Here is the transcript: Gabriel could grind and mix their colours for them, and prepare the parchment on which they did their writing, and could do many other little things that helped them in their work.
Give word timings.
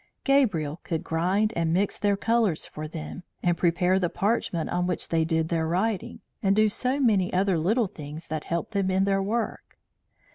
Gabriel 0.23 0.79
could 0.83 1.03
grind 1.03 1.53
and 1.55 1.71
mix 1.71 1.99
their 1.99 2.17
colours 2.17 2.65
for 2.65 2.87
them, 2.87 3.21
and 3.43 3.55
prepare 3.55 3.99
the 3.99 4.09
parchment 4.09 4.67
on 4.71 4.87
which 4.87 5.09
they 5.09 5.23
did 5.23 5.49
their 5.49 5.67
writing, 5.67 6.21
and 6.41 6.55
could 6.55 6.69
do 6.71 6.99
many 7.01 7.31
other 7.31 7.55
little 7.59 7.85
things 7.85 8.25
that 8.27 8.45
helped 8.45 8.71
them 8.71 8.89
in 8.89 9.03
their 9.03 9.21
work. 9.21 9.77